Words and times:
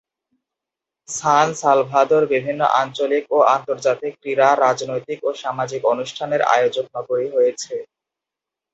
সান 1.07 1.47
Salvador 1.61 2.23
বিভিন্ন 2.33 2.61
আঞ্চলিক 2.81 3.23
ও 3.31 3.47
আন্তর্জাতিক 3.55 4.13
ক্রীড়া, 4.21 4.49
রাজনৈতিক 4.65 5.19
ও 5.23 5.39
সামাজিক 5.43 5.81
অনুষ্ঠানের 5.93 6.41
আয়োজক 6.55 6.85
নগরী 6.95 7.27
হয়েছে। 7.35 7.75